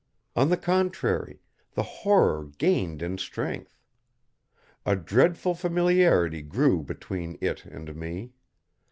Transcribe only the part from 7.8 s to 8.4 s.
me.